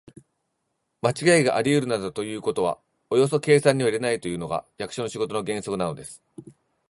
[1.03, 2.79] まちがいがありうるなどということは
[3.11, 6.23] およそ計算には入れないというのが、役所の仕事の原則なのです。